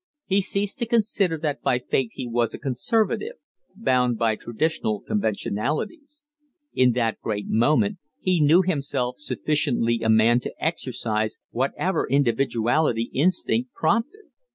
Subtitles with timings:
[0.25, 3.35] He ceased to consider that by fate he was a Conservative,
[3.75, 6.23] bound by traditional conventionalities:
[6.73, 13.73] in that great moment he knew himself sufficiently a man to exercise whatever individuality instinct
[13.75, 14.25] prompted.